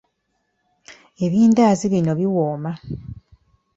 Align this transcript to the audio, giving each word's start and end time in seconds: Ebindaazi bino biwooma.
Ebindaazi 1.25 1.85
bino 1.93 2.11
biwooma. 2.19 2.71